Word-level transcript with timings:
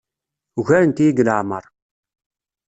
Ugarent-iyi 0.59 1.11
deg 1.11 1.17
leɛmeṛ. 1.27 1.63